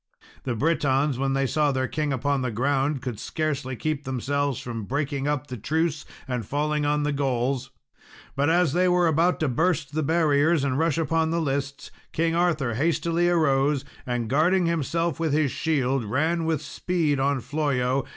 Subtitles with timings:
[0.45, 4.85] The Britons, when they saw their king upon the ground, could scarcely keep themselves from
[4.85, 7.69] breaking up the truce and falling on the Gauls.
[8.35, 12.33] But as they were about to burst the barriers, and rush upon the lists, King
[12.33, 18.07] Arthur hastily arose, and, guarding himself with his shield, ran with speed on Flollo.